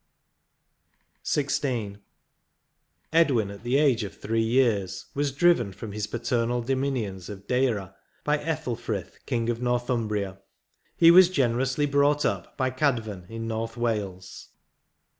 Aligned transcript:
XVI. 1.23 1.97
Edwin, 3.13 3.51
at 3.51 3.61
the 3.61 3.77
age 3.77 4.03
of 4.03 4.17
three 4.17 4.41
years, 4.41 5.05
was 5.13 5.31
driven 5.31 5.71
from 5.71 5.91
his 5.91 6.07
paternal 6.07 6.63
dominions 6.63 7.29
of 7.29 7.45
Deira 7.45 7.93
by 8.23 8.39
Ethel 8.39 8.75
frith, 8.75 9.19
king 9.27 9.47
of 9.47 9.61
Northumbria; 9.61 10.39
he 10.97 11.11
was 11.11 11.29
generously 11.29 11.85
brought 11.85 12.25
up 12.25 12.57
by 12.57 12.71
Cadvan 12.71 13.27
in 13.29 13.47
North 13.47 13.77
Wales. 13.77 14.49